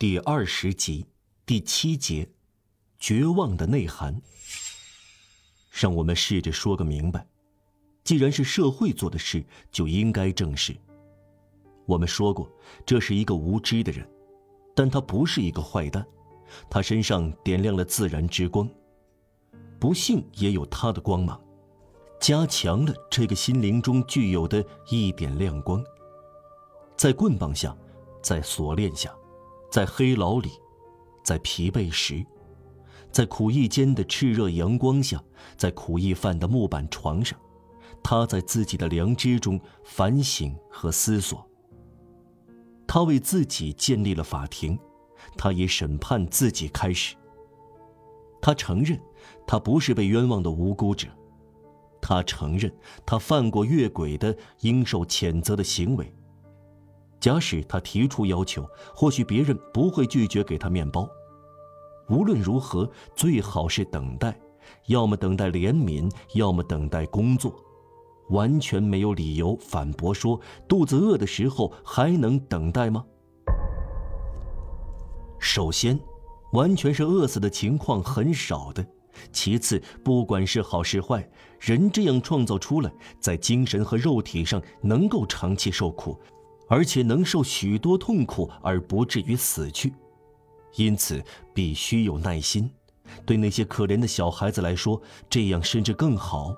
[0.00, 1.04] 第二十集
[1.44, 2.30] 第七节，
[3.00, 4.22] 绝望的内涵。
[5.72, 7.26] 让我们试着说个明白：
[8.04, 10.76] 既然是社会做的事，就应该正视。
[11.84, 12.48] 我们说过，
[12.86, 14.08] 这是一个无知的人，
[14.72, 16.06] 但他不是一个坏蛋，
[16.70, 18.70] 他身上点亮了自然之光。
[19.80, 21.40] 不幸也有他的光芒，
[22.20, 25.84] 加强了这个心灵中具有的一点亮光。
[26.96, 27.76] 在棍棒下，
[28.22, 29.12] 在锁链下，
[29.70, 30.50] 在黑牢里，
[31.22, 32.24] 在疲惫时，
[33.12, 35.22] 在苦役间的炽热阳光下，
[35.56, 37.38] 在苦役犯的木板床上，
[38.02, 41.46] 他在自己的良知中反省和思索。
[42.86, 44.78] 他为自己建立了法庭，
[45.36, 47.14] 他以审判自己开始。
[48.40, 48.98] 他承认，
[49.46, 51.08] 他不是被冤枉的无辜者，
[52.00, 52.72] 他承认
[53.04, 56.10] 他犯过越轨的、应受谴责的行为。
[57.20, 61.08] 假使他提出要求，或许别人不会拒绝给他面包。
[62.08, 64.38] 无论如何，最好是等待，
[64.86, 67.54] 要么等待怜悯，要么等待工作。
[68.30, 70.38] 完全没有理由反驳说，
[70.68, 73.04] 肚子饿的时候还能等待吗？
[75.38, 75.98] 首先，
[76.52, 78.82] 完全是饿死的情况很少的；
[79.32, 81.26] 其次，不管是好是坏，
[81.58, 86.18] 人这样创造出来，在精神和肉体上能够长期受苦，
[86.68, 89.92] 而且能受许多痛苦而不至于死去，
[90.76, 92.70] 因此必须有耐心。
[93.24, 96.54] 对那些可怜的小孩子来说，这样甚至更好。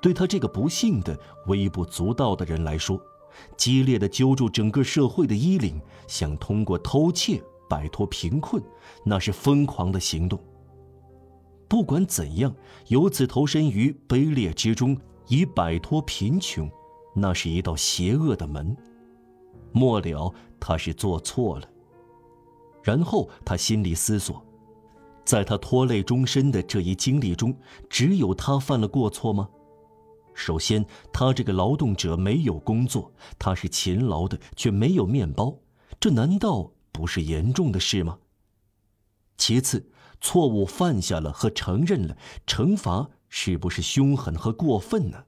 [0.00, 3.00] 对他这个不幸的、微不足道的人来说，
[3.56, 8.62] 激烈的揪住整个社会的衣领，想通过偷窃摆脱贫困，
[9.02, 10.38] 那是疯狂的行动。
[11.66, 12.54] 不管怎样，
[12.88, 14.96] 由此投身于卑劣之中，
[15.28, 16.70] 以摆脱贫穷，
[17.14, 18.76] 那是一道邪恶的门。
[19.74, 21.68] 末了，他是做错了。
[22.82, 24.40] 然后他心里思索，
[25.24, 27.54] 在他拖累终身的这一经历中，
[27.90, 29.48] 只有他犯了过错吗？
[30.32, 35.56] 首先，他这个劳动者没有工作，他是勤劳的，却没有面包，
[35.98, 38.18] 这难道不是严重的事吗？
[39.36, 42.16] 其次，错误犯下了和承认了，
[42.46, 45.24] 惩罚是不是凶狠和过分呢？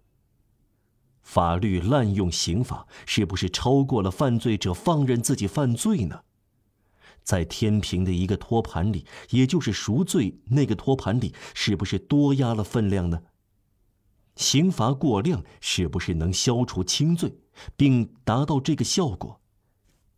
[1.27, 6.21] 法律滥用刑法是不是超过了犯罪者放任自己犯罪呢？
[7.25, 13.23] 在天平的一个托盘里，也就是赎罪那个托盘里，是不是多压了分量呢？
[14.37, 17.35] 刑罚过量是不是能消除轻罪，
[17.77, 19.41] 并达到这个效果？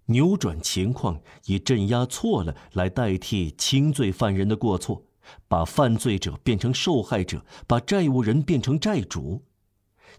[0.07, 5.07] 扭转情况，以镇压错了来代替轻罪犯人的过错，
[5.49, 9.43] 把犯罪者变成受害者，把债务人变成债主，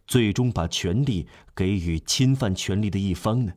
[0.07, 3.53] 最终把权力给予侵犯权利的一方呢？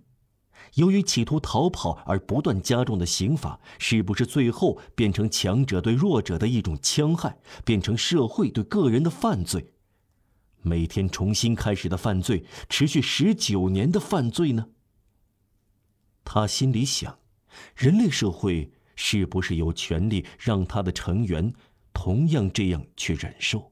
[0.74, 9.74] 由于企图逃跑而不断加重的刑罚，是不是最后变成强者对弱者的一种戕害，变成社会对个人的犯罪？
[10.62, 14.68] 每天重新开始的犯罪，持续十九年的犯罪呢？
[16.24, 17.18] 他心里想：
[17.74, 21.52] 人类社会是不是有权利让他的成员
[21.92, 23.71] 同样这样去忍受？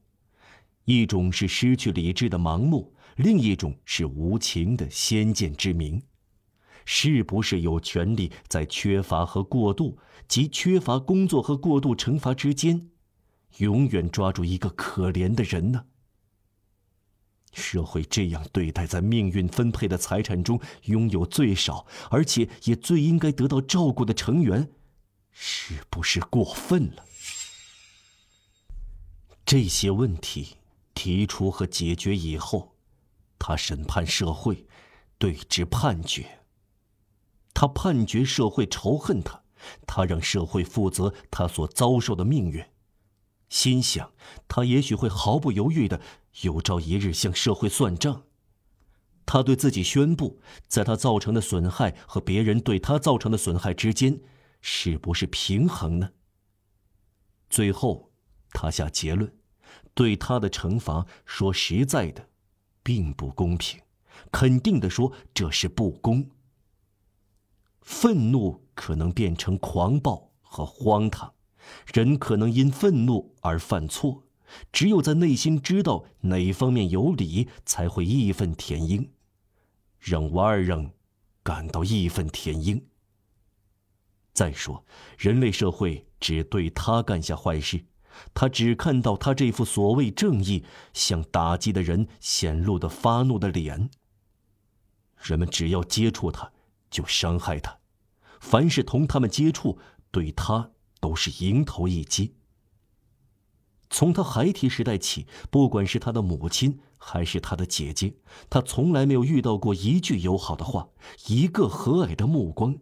[0.91, 6.01] 一种是失去理智的盲目，另一种是无情的先见之明。
[6.83, 9.97] 是不是有权利在缺乏和过度，
[10.27, 12.89] 及缺乏工作和过度惩罚之间，
[13.59, 15.85] 永远抓住一个可怜的人呢？
[17.53, 24.69] 社会这样对待在命运分配的财产中拥有最少，而且也最应该得到照顾的成员，
[25.31, 27.05] 是不是过分了？
[29.45, 30.55] 这些问题
[30.93, 32.75] 提出和解决以后，
[33.39, 34.65] 他审判社会，
[35.17, 36.39] 对之判决。
[37.53, 39.43] 他判决社会仇恨他，
[39.85, 42.65] 他让社会负责他所遭受的命运。
[43.49, 44.13] 心想，
[44.47, 46.01] 他也许会毫不犹豫的
[46.41, 48.23] 有朝一日向社会算账。
[49.25, 54.21] 他对自己宣布，在他造成的损害和别人对他造成的损害之间，
[54.61, 56.11] 是不是平衡呢？
[57.49, 58.11] 最后，
[58.51, 59.37] 他下结论：
[59.93, 62.29] 对他的惩罚，说实在的，
[62.81, 63.79] 并不公平。
[64.31, 66.29] 肯定的说，这是不公。
[67.81, 71.33] 愤怒可能变成狂暴和荒唐。
[71.93, 74.23] 人可能因愤怒而犯错，
[74.71, 79.11] 只有在内心知道哪一方面有理，才会义愤填膺，
[79.99, 80.91] 让瓦尔让
[81.43, 82.83] 感到义愤填膺。
[84.33, 84.83] 再说，
[85.17, 87.85] 人类社会只对他干下坏事，
[88.33, 90.63] 他只看到他这副所谓正义
[90.93, 93.89] 向打击的人显露的发怒的脸。
[95.17, 96.51] 人们只要接触他，
[96.89, 97.77] 就伤害他。
[98.39, 99.77] 凡是同他们接触，
[100.09, 102.35] 对他都是迎头一击。
[103.89, 108.15] 从他孩提时代起，不管是他的母亲还是他的姐姐，
[108.49, 110.87] 他从来没有遇到过一句友好的话，
[111.27, 112.77] 一个和蔼的目光。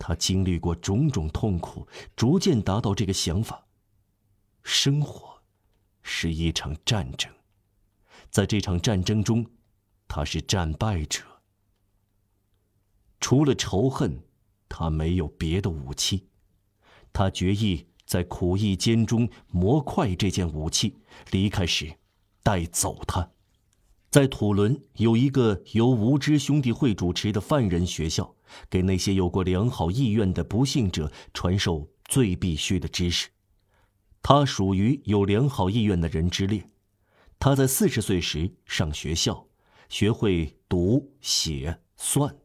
[0.00, 3.67] 他经历过种种痛苦，逐渐达到这个想法：
[4.62, 5.42] 生活
[6.02, 7.32] 是一场战争，
[8.30, 9.46] 在这场战争中，
[10.06, 11.22] 他是战败者。
[13.20, 14.22] 除了仇恨，
[14.68, 16.28] 他没有别的武器。
[17.12, 17.86] 他决意。
[18.08, 20.96] 在苦役间中磨快这件武器，
[21.30, 21.94] 离开时
[22.42, 23.30] 带走它。
[24.10, 28.34] 在土伦有一个由无知兄弟会主持的犯人学校，
[28.70, 33.28] 给那些有过良好意愿的不幸者传授最必须的知识。
[34.22, 36.70] 他属于有良好意愿的人之列。
[37.38, 39.46] 他在四十岁时上学校，
[39.88, 42.36] 学会读写算。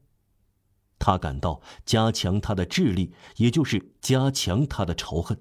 [1.00, 5.38] 他感到加强他的智力，也就是加强他的仇恨。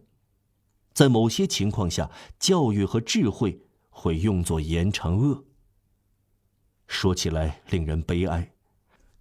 [0.92, 5.44] 在某些情况下，教育和智慧会用作延长恶。
[6.88, 8.52] 说起来令人悲哀，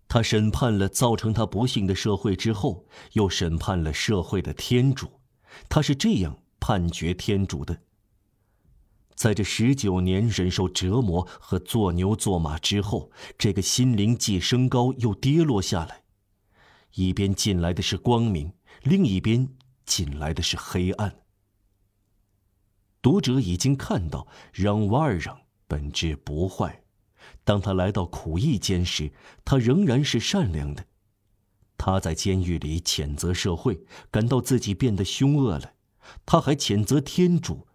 [0.07, 5.21] 他审判了造成他不幸的社会之后，又审判了社会的天主。
[5.69, 7.81] 他是这样判决天主的：
[9.15, 16.03] 在这十九年忍受折磨和做牛做马之后，这个心灵既升高又跌落下来，
[16.93, 18.53] 一边进来的是光明，
[18.83, 19.49] 另一边
[19.85, 21.17] 进来的是黑暗。
[23.01, 26.83] 读者已经看到，让瓦尔让本质不坏。
[27.43, 29.11] 当他来到苦役间时，
[29.43, 30.85] 他仍然是善良的。
[31.75, 35.73] 他在监狱里谴责社会，感到自己变得凶恶了；
[36.25, 37.67] 他还谴责天主，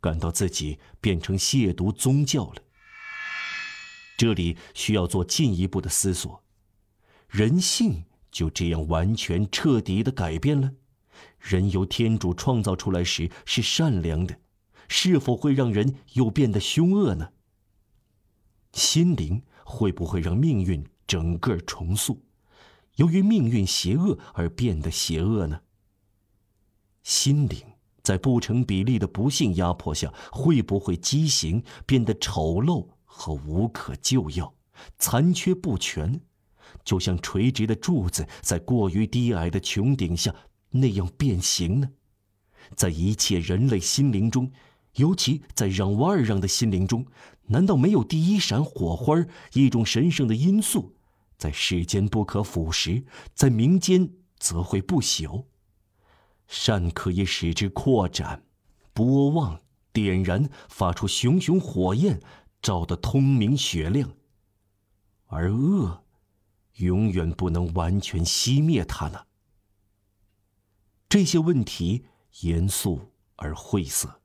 [0.00, 2.62] 感到自己变成亵渎宗教了。
[4.16, 6.42] 这里需要做进一步的思索：
[7.28, 10.72] 人性就这样完全彻底的改变了？
[11.38, 14.40] 人由天主创造出来时是善良的。
[14.90, 17.32] 是否会让人又变得凶恶呢？
[18.72, 22.24] 心灵会不会让命运整个重塑，
[22.96, 25.60] 由于命运邪恶而变得邪恶呢？
[27.02, 27.58] 心灵
[28.08, 34.54] 在不成比例的不幸压迫下，会不会畸形，变得丑陋和无可救药，
[34.98, 36.18] 残缺不全，
[36.82, 40.34] 就像垂直的柱子在过于低矮的穹顶下
[40.70, 41.90] 那样变形呢？
[42.74, 44.50] 在一切人类心灵中。
[44.94, 47.04] 尤其在让瓦尔让的心灵中，
[47.48, 49.22] 难道没有第一闪火花
[49.52, 50.94] 一种神圣的因素，
[51.36, 55.44] 在世间不可腐蚀，在民间则会不朽。
[56.48, 58.42] 善可以使之扩展、
[58.92, 59.60] 波旺、
[59.92, 62.20] 点燃，发出熊熊火焰，
[62.60, 64.10] 照得通明雪亮。
[65.26, 66.04] 而恶，
[66.76, 69.26] 永远不能完全熄灭它了？
[71.08, 72.06] 这些问题
[72.40, 74.20] 严肃而晦涩。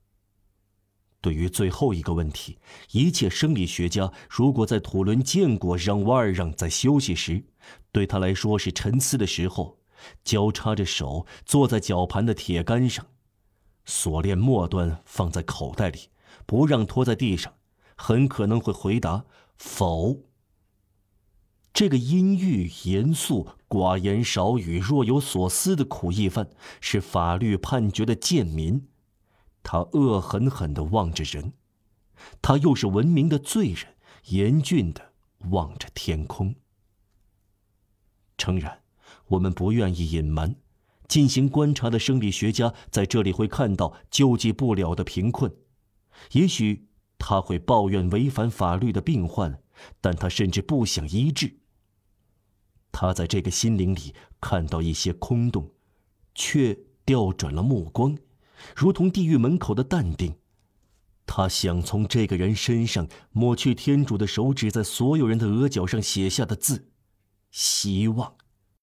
[1.19, 2.57] 对于最后一个问题，
[2.91, 7.45] 一切生理学家如果在土伦见过让瓦尔让在休息时，
[7.91, 9.79] 对他来说是沉思的时候，
[10.23, 13.05] 交叉着手坐在绞盘的铁杆上，
[13.85, 16.09] 锁链末端放在口袋里，
[16.45, 17.53] 不让拖在地上，
[17.95, 19.25] 很可能会回答
[19.57, 20.23] 否。
[21.73, 28.87] 这个阴郁、严肃、寡言少语、若有所思的苦役犯，是法律判决的贱民。
[29.63, 31.53] 他恶狠狠地望着人，
[32.43, 35.13] 他又是文明的罪人，严峻地
[35.49, 36.53] 望着天空。
[38.37, 38.82] 诚然，
[39.27, 40.55] 我们不愿意隐瞒，
[41.07, 45.51] 进行观察的生理学家在这里会看到救济不了的贫困。
[46.33, 46.87] 也许
[47.17, 49.61] 他会抱怨违反法律的病患，
[50.01, 51.57] 但他甚至不想医治。
[52.91, 55.71] 他在这个心灵里看到一些空洞，
[56.35, 58.17] 却调转了目光。
[58.75, 60.35] 如同地狱门口的淡定，
[61.25, 66.91] 他想从这个人身上抹去天主的手指在所有人的额角上写下的字：
[67.49, 68.35] 希望。